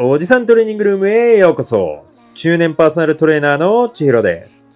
[0.00, 2.04] おじさんトレーニングルームへようこそ。
[2.34, 4.70] 中年パーソナルトレーナーの千尋です。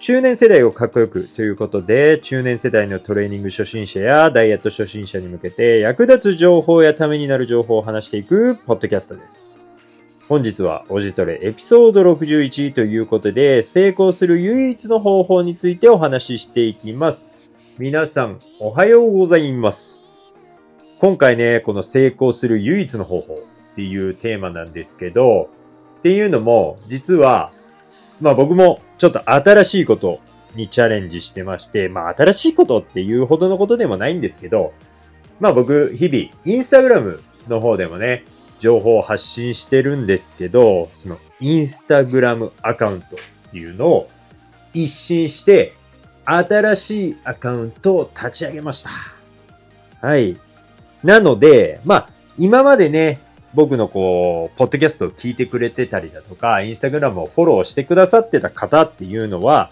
[0.00, 9.46] 中年世代をかっこよくということで、中年世代のトレーニング初心者やダイエット初心者に向けて役立つ情報やためになる情報を話していくポッドキャストです。
[10.28, 17.28] 本日はおじトレエピソード61ということで、成功する唯一の方法についてお話ししていきます。
[17.78, 20.08] 皆さん、おはようございます。
[20.98, 25.50] 今回ね、この成功する唯一の方法っていうテーマなんですけど、
[25.98, 27.52] っていうのも、実は、
[28.22, 30.20] まあ僕もちょっと新しいこと
[30.54, 34.72] にチャレンジしてまして、まあ新しいことっていうほどのことでもないんですけど、
[35.40, 38.24] まあ僕、日々、インスタグラムの方でもね、
[38.58, 44.08] 情報を発信してるんですけど、そのインスタグラムアカウントっていうのを
[44.72, 45.74] 一新して、
[46.24, 48.90] 新しいアカウントを立ち上げました。
[50.00, 50.38] はい。
[51.04, 53.20] なので、まあ、今までね、
[53.56, 59.70] 僕のこう、ポッドキャストを聞いてくれてたりだとか、インスタグラムをフォローしてくださってた方っていうのは、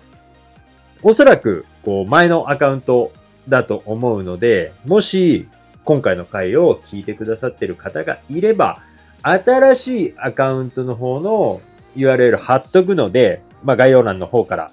[1.02, 3.12] おそらく、こう、前のアカウント
[3.46, 5.48] だと思うので、もし、
[5.84, 8.80] 今回の回を聞いてくださってる方がいれば、
[9.20, 11.60] 新しいアカウントの方の
[11.94, 14.70] URL 貼っとくので、まあ概要欄の方から、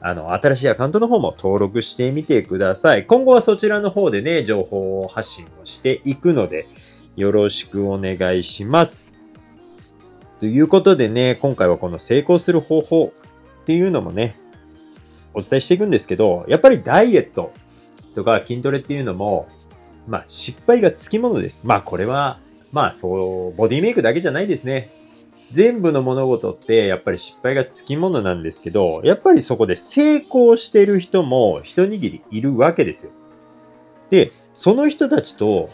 [0.00, 3.06] あの、新しいアカウントの方も登録してみてください。
[3.06, 6.68] 今後はそちらの方でね、情報発信をしていくので、
[7.16, 9.06] よろしくお願いします。
[10.38, 13.12] ということでね、今回はこの成功する方法
[13.62, 14.36] っていうのもね、
[15.32, 17.52] お伝えしていくんですけど、やっぱりダイエット
[18.14, 19.48] とか筋トレっていうのも、
[20.06, 21.66] まあ失敗がつきものです。
[21.66, 22.38] まあこれは、
[22.72, 24.90] まあそう、ボディメイクだけじゃないですね。
[25.50, 33.12] 全部の物事ってやっぱり失敗がつきものなんですけど、やっぱりそこで成功してる人も一握りいるわけですよ。
[34.10, 35.70] で、その人たちと、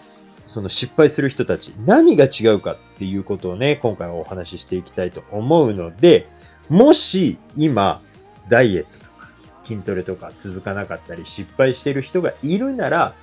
[0.47, 6.27] その失敗する人たち、何が違うかっていうことをね、今回はお話ししていきたいと思うので、
[6.69, 8.03] もし今、
[8.49, 9.29] ダイエットとか
[9.63, 13.15] 筋トレとか続かなかったり失敗してる人がいるなら、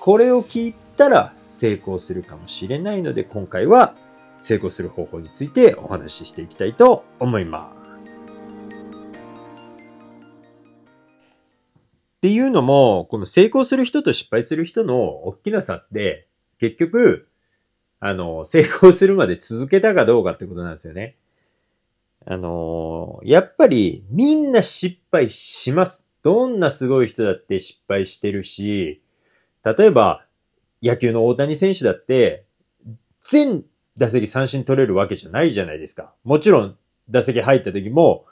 [0.00, 3.94] これを聞いたら成功するかもしれないので、今回は
[4.36, 8.18] 成功する方法についてお話ししていきたいと思います。
[12.18, 16.26] っていうのも、この成功する人と失敗する人の大きな差って、
[16.58, 17.28] 結局、
[18.00, 21.16] あの、成功するまで続けたかどうかってことなんですよね。
[22.26, 26.08] あの、やっぱりみんな失敗します。
[26.22, 29.02] どんなすごい人だって失敗してるし、
[29.62, 30.24] 例えば
[30.82, 32.44] 野球の大谷選手だって、
[33.20, 33.64] 全
[33.96, 36.14] 打席三振取れるわけじゃないじゃないですか。
[36.24, 36.76] もちろん
[37.10, 38.24] 打席入った時も、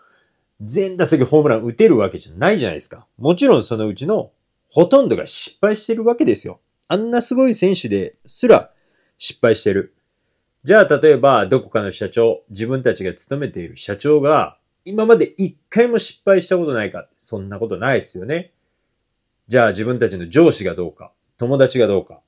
[0.60, 3.06] 全打席ホームラン打てるわけじゃないじゃないですか。
[3.18, 4.30] もちろんそのうちの
[4.68, 6.60] ほとんどが失敗してるわけですよ。
[6.88, 8.70] あんなすごい選手ですら
[9.18, 9.94] 失敗してる。
[10.64, 18.52] じゃあ例えばどこかの社長、自分たちが勤めている社長が今まで一回も失敗したことないかそんなことないですよね。
[19.48, 22.20] じゃあ自分たちの上司がどうか、友達がどうか。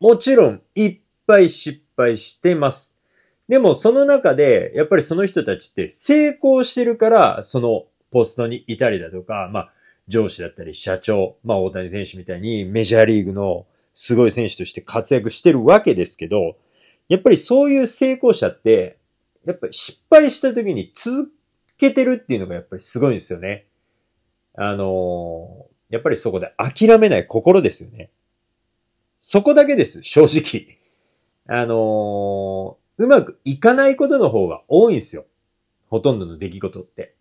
[0.00, 2.98] もちろんいっぱい失敗してます。
[3.48, 9.72] でもその中で、やっぱりその人たちって成功してるから、そのポストにいたりだとか、まあ
[10.08, 16.56] 上司だったり社長、まあ大谷選手みたいにメジャーリーグのすごい選手として活躍してるわけですけど、
[17.08, 18.98] やっぱりそういう成功者って、
[19.44, 21.32] やっぱり失敗した時に続
[21.78, 23.66] けてるっていうのがやっぱりすごいんですよね。
[24.54, 28.10] あのーやっぱりそこで諦めない心ですよね。
[29.18, 30.78] そこだけです、正直。
[31.48, 35.24] あのーうまくいかないことの方が多いんですよ。
[35.88, 37.16] ほとんどの出来事って。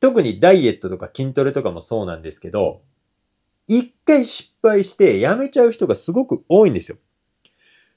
[0.00, 2.80] 特にダイエットとか筋トレとかもそうなんですけど、
[3.66, 6.98] 一回失敗してやめちゃう人がすごく多いんですよ。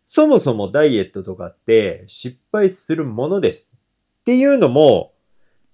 [0.05, 3.73] そもそもダイエットとかって失敗するものです。
[4.21, 5.13] っていうのも、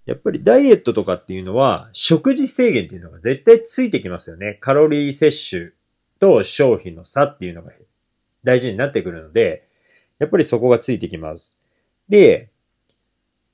[0.06, 4.58] やっぱりダイエットとかっていうのは食事制限っていうのが絶対ついてきますよね。
[4.60, 5.72] カロリー摂取
[6.20, 7.72] と消費の差っていうのが
[8.44, 9.68] 大事になってくるので、
[10.20, 11.60] やっぱりそこがついてきます。
[12.10, 12.50] で、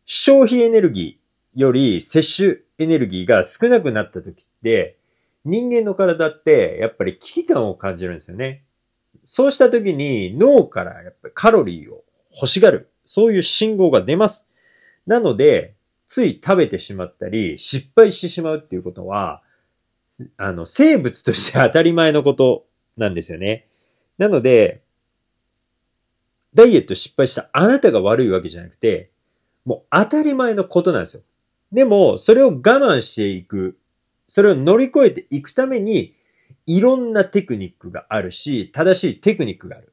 [0.06, 4.98] 消費エネルギーより摂取エネルギーが少なくなった時って、
[5.46, 8.64] 人間の体ってやっぱり危機感を感じるんですよね。
[9.24, 12.04] そうした時に脳からやっぱカロリーを
[12.34, 12.92] 欲しがる。
[13.06, 14.48] そういう信号が出ます。
[15.08, 15.74] なので、
[16.06, 19.42] つい食べてしまったり、失敗してしまうっていうことは、
[20.38, 22.66] あの、生物として当たり前のこと
[22.98, 23.68] なんですよね。
[24.18, 24.82] なので、
[26.54, 29.12] ダイエット失敗したあなたが悪いわけじゃなくて、
[29.66, 31.24] もう当たり前のことなんですよ。
[31.72, 33.78] でも、それを我慢していく、
[34.30, 36.14] それを乗り越えていくために、
[36.68, 39.92] いろんなテクニックがあるし、正しいテクニックがある。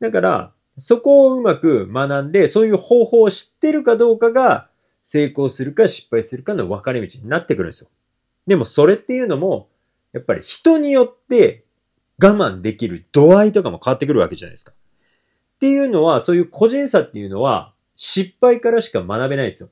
[0.00, 4.68] だから、そこをうまく学んで、そういう方法を知ってるかどうかが、
[5.02, 7.90] 成功するか失敗するかの分かれ道になってくるんですよ。
[8.48, 9.68] でもそれっていうのも、
[10.12, 11.64] やっぱり人によって
[12.20, 14.72] 我慢できる度合いとかも変わってくるわけじゃないですか。
[14.72, 19.68] っていうのは、そういう個人差っていうのは、失敗からしか学べないですよ。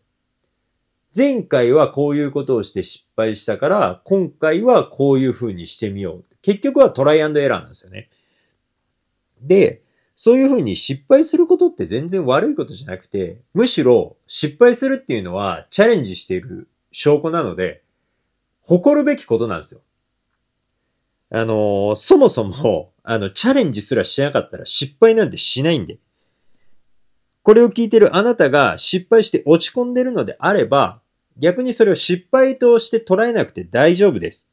[1.16, 6.24] 前回はこういうことをして失敗したから、今回はこういう風にしてみよう。
[6.42, 8.08] 結局はトライアンドエラーなんですよね。
[9.40, 9.82] で、
[10.16, 17.82] そういう風に失敗することって全然悪いことじゃなくて、むしろ失敗するっていうのはチャレンジしている証拠なので、
[18.62, 19.80] 誇るべきことなんですよ。
[21.30, 25.98] あのー、そもそも、あの、チャレンジすらしなかったら失敗なんてしないんで。
[27.42, 31.02] これを聞いてるあなたが失敗して落ち込んでるのであれば、
[31.38, 34.50] 逆にそれを失敗として捉えなくて大丈夫です。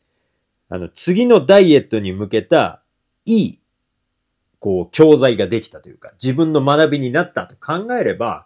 [0.69, 2.81] あの、次のダイエットに向けた、
[3.25, 3.60] いい、
[4.60, 8.45] こう、教材ができたというか、自分の学びになったと考えれば、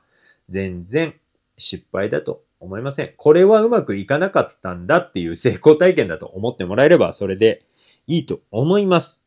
[0.50, 1.14] 全然
[1.58, 3.14] 失敗だと思いません。
[3.16, 7.64] これはうまくいかなかったんだっていう成功体験だと思ってもらえれば、それで
[8.08, 9.24] いいと思います。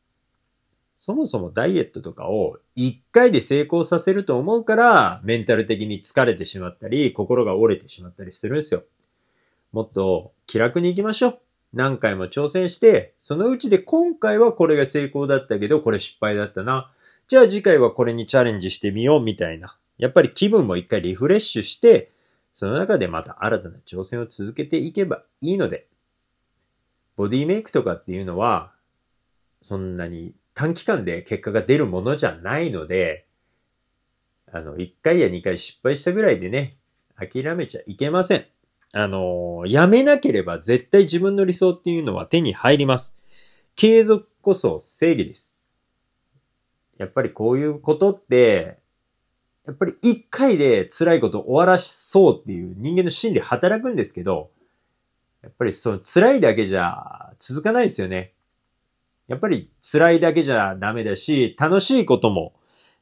[0.99, 8.83] そもそもダイエットとかを一回で成功させると思うから、メンタル的に疲れてしまったり、心が折れてしまったりするんですよ。
[9.73, 11.39] もっと気楽に行きましょう。
[11.73, 16.91] 何回も挑戦して、そのうちで今回はこれが成功だったけど、これ失敗だったな。
[17.27, 19.77] じゃあ次回はこれにチャレンジしてみようみたいな。
[19.99, 22.11] やっぱり気分も一回リフレッシュして、
[22.55, 25.87] その中でまた新たな挑戦を続けていけばいいので、
[27.17, 28.73] ボディメイクとかっていうのは、
[29.61, 33.27] そんなに短期間で結果が出るものじゃないので、
[34.51, 36.79] あの、1回や2回失敗したぐらいでね、
[37.17, 38.47] 諦めちゃいけません。
[38.95, 43.15] あの、やめなければ絶対自分の理想っていうのは手に入ります。
[43.77, 45.61] 継続こそ正義です。
[46.97, 48.79] やっぱりこういうことって、
[49.67, 54.51] やっぱり一回で辛いこと終わらしそうっていう人間の心理働くんですけど、
[55.43, 58.33] やっぱりその辛いだけじゃ続かないですよね。
[59.29, 62.55] やっぱり辛いだけじゃダメだし、楽しいことも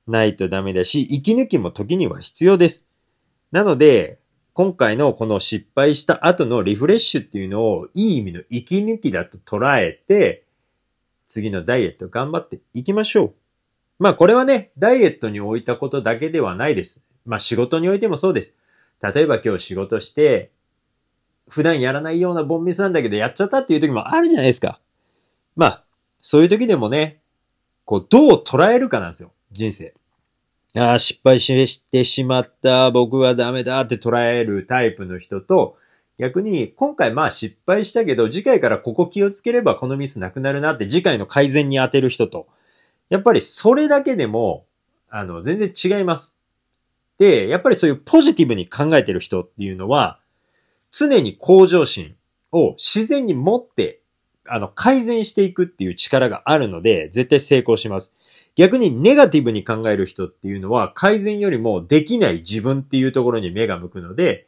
[0.08, 2.88] ないとダメだし、息抜きも時には必要です。
[3.52, 4.18] なので、
[4.56, 10.46] 今回のこの失敗した後のリフレッシュっていうのをいい意味の息抜きだと捉えて、
[11.26, 13.34] 次のダイエット頑張っていきましょう。
[13.98, 17.04] まあこれはね、ダイエットに置いたことだけではないです。
[17.26, 18.54] まあ仕事においてもそうです。
[19.02, 20.52] 例えば今日仕事して、
[21.50, 24.80] 普段やらないようなボンミスなんだけどやっちゃったっていう時もあるじゃないですか。
[25.54, 25.84] まあ、
[26.22, 27.20] そういう時でもね、
[27.84, 29.32] こう、どう捉えるかなんですよ。
[29.52, 29.92] 人生。
[30.76, 35.78] ああ、失敗してしまった、僕はダメだって捉えるタイプの人と、
[36.18, 42.46] 逆に、今回まあ失敗したけど、次回からここ気をつければこのミスなくなるなって次回の改善に当てる人と、
[43.08, 44.66] やっぱりそれだけでも、
[45.08, 46.40] あの、全然違います。
[47.18, 50.20] で、やっぱりそういうポジティブに考えてる人っていうのは、
[50.90, 52.16] 常に向上心
[52.52, 54.00] を自然に持って
[54.48, 58.16] あの、改善していくっていう力があるので、絶対成功します。
[58.54, 64.46] 逆にネガティブに考える人っていうのは、改善よりもできない自分っていうところに目が向くので、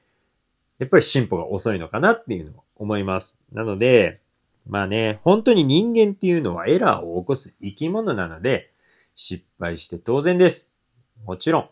[0.78, 3.38] やっぱり進歩が遅いのかなっていうのを思います。
[3.52, 4.20] なので、
[4.66, 8.70] まあね、本当に人間っていうのはエラーを起こす生き物なので、
[9.14, 10.74] 失敗して当然です。
[11.24, 11.68] もちろん、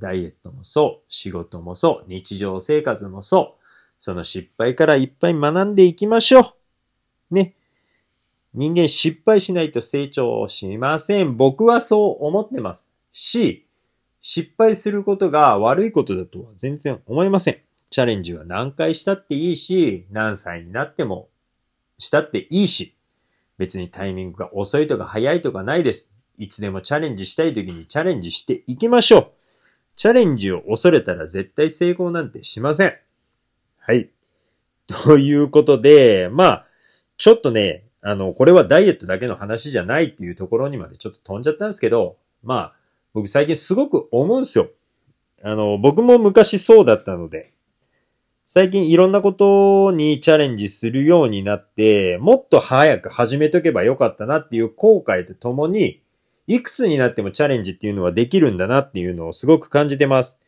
[0.00, 3.62] ダイエットもそう、仕事もそう、日常生活もそう、
[3.96, 7.34] その失敗からいっぱい学んでいきましょう。
[7.34, 7.54] ね。
[8.54, 11.36] 人間失敗しないと成長しません。
[11.36, 12.92] 僕はそう思ってます。
[13.12, 13.66] し、
[14.20, 17.58] 失敗することが悪いことだとは全然思いません。
[17.90, 21.28] チャレンジは何回したっていいし、何歳になっても
[21.98, 22.94] したっていいし、
[23.58, 26.12] 別にタイミングが遅いとか早いとかないです。
[26.38, 29.30] いつでもチャレンジしたい時にチャレンジしていきましょう。
[29.96, 32.94] チャレンジを恐れたら絶対成功なんてしません。
[33.80, 34.10] はい。
[34.86, 36.66] ということで、まあ、
[37.16, 42.72] ちょっとね、あの、これはダイエットだけの話じゃないっていうところにまでちょっと飛んじゃったんですけど、まあ、
[43.14, 44.68] 僕最近すごく思うんですよ。
[45.42, 47.52] あの、僕も昔そうだったので、
[48.46, 56.02] 最近いろんなことにチャレンジするようになって、もっと早く始めとけばよかったなっていう後悔とともに、
[56.48, 60.40] いくつになってもチャレンジっていうのはできるんだなっていうのをすごく感じてます。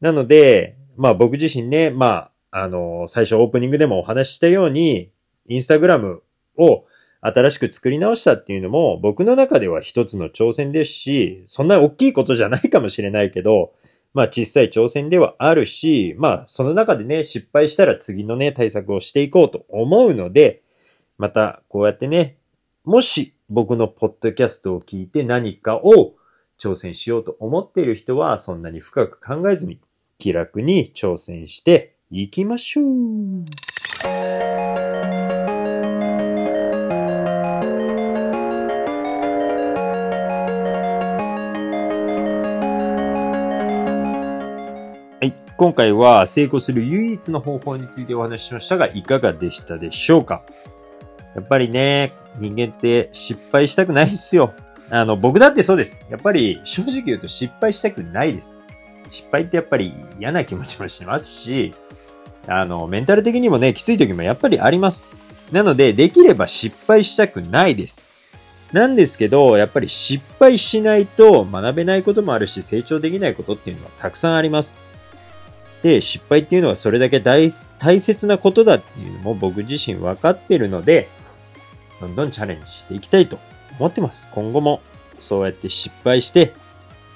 [0.00, 5.10] なので、まあ僕自身ね、まあ、あの、最初オープニングでもお話ししたように、
[5.48, 6.22] インスタグラム
[6.56, 6.84] を
[7.20, 13.72] 新しく作り直したっていうのも僕の中では一つの挑戦ですし、そんな大きいことじゃないかもしれないけど、
[14.12, 20.62] まあ小さい挑戦ではあるし、まあその中でね、失敗したら次のね、対策をしていこうと思うので、
[21.16, 22.36] またこうやってね、
[22.84, 26.14] もし僕のポッドキャストを聞いて何かを
[26.58, 29.80] 挑戦しようと思っている人はそんなに深く考えずに
[30.18, 33.73] 気楽に挑戦していきましょう。
[45.56, 50.42] 今回は成功する唯一の方法についてお話ししましたが、いかがでしたでしょうか？
[51.34, 54.52] やっぱりね、人間って失敗したくないっすよ。
[54.90, 56.00] あの、僕だってそうです。
[56.10, 58.58] やっぱり正直言うと失敗したくないです。
[59.10, 61.74] 失敗ってやっぱり嫌な気持ちもしますし、
[62.46, 65.04] あの、メンタル的にもね、きつい時もやっぱりあります。
[65.52, 68.02] なので、できれば失敗したくないです。
[68.72, 74.78] なんですけど、やっぱり失敗しないと学べないこともあるし、成長できないことっていうのはたくさんあります。
[75.84, 81.10] で、失敗っていうのはそれだけ大切なことだっていうのも僕自身分かってるので、
[82.00, 83.38] どんどんチャレンジしていきたいと
[83.78, 84.30] 思ってます。
[84.32, 84.80] 今後も
[85.20, 86.54] そうやって失敗して、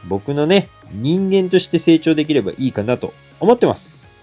[0.06, 4.22] 僕のね、人間として成長できればいいかなと思ってます。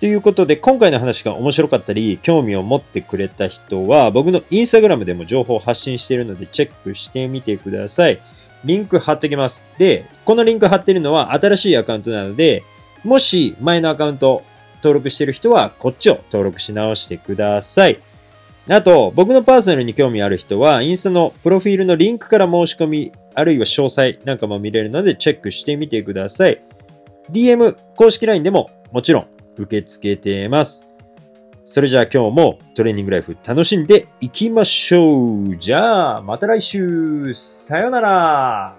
[0.00, 8.18] ということで、今回の話が面白かったり、興味を持ってくれた人は、僕のインスタグラムでも情報を発信しているので、チェックしてみてください。
[8.64, 9.62] リンク貼っておきます。
[9.76, 12.62] で、このリンク貼ってるのは新しいアカウントなので、
[13.04, 14.42] もし前のアカウント
[14.76, 18.00] 登録してる人はこっちを登録し直してください。
[18.70, 26.62] あと、僕のパーソナルに興味ある人は、インスタのプロフィールのリンクから申し込み、あるいは詳細なんかも見れるのでチェックしてみてください。
[27.30, 29.26] DM、公式 LINE でももちろん
[29.56, 30.86] 受け付けてます。
[31.64, 35.56] それじゃあ今日もトレーニングライフ楽しんでいきましょう。
[35.56, 38.76] じゃあ、また来週さよなら